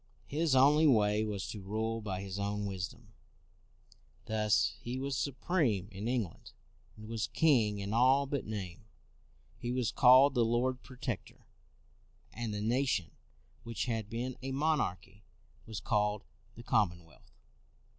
His 0.25 0.55
only 0.55 0.87
way 0.87 1.23
was 1.23 1.47
to 1.49 1.61
rule 1.61 2.01
by 2.01 2.21
his 2.23 2.39
own 2.39 2.65
wisdom. 2.65 3.13
Thus 4.25 4.73
he 4.81 4.97
was 4.97 5.15
supreme 5.15 5.89
in 5.91 6.07
England, 6.07 6.53
and 6.97 7.07
was 7.07 7.27
king 7.27 7.77
in 7.77 7.93
all 7.93 8.25
but 8.25 8.43
name. 8.47 8.85
He 9.59 9.71
was 9.71 9.91
called 9.91 10.33
the 10.33 10.43
Lord 10.43 10.81
Protector, 10.81 11.45
and 12.33 12.51
the 12.51 12.61
nation 12.61 13.11
which 13.61 13.85
had 13.85 14.09
been 14.09 14.37
a 14.41 14.51
monarchy 14.51 15.21
was 15.67 15.79
called 15.79 16.23
the 16.55 16.63
Com 16.63 16.89
monwealth. 16.89 17.29